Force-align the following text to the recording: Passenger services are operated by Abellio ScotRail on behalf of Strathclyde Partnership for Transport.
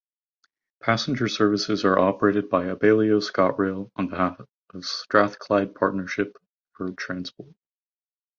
Passenger 0.79 1.27
services 1.27 1.85
are 1.85 1.99
operated 1.99 2.49
by 2.49 2.63
Abellio 2.65 3.19
ScotRail 3.21 3.91
on 3.95 4.07
behalf 4.07 4.39
of 4.73 4.83
Strathclyde 4.83 5.75
Partnership 5.75 6.39
for 6.71 6.89
Transport. 6.93 7.53